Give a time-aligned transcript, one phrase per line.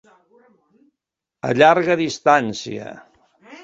[1.51, 2.93] A llarga distància.